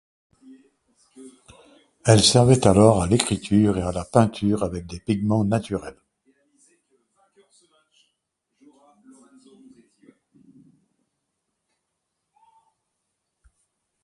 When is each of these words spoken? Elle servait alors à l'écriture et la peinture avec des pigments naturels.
Elle 2.05 2.23
servait 2.23 2.65
alors 2.65 3.03
à 3.03 3.07
l'écriture 3.07 3.77
et 3.77 3.81
la 3.81 4.03
peinture 4.03 4.63
avec 4.63 4.87
des 4.87 4.99
pigments 4.99 5.43
naturels. 5.45 6.01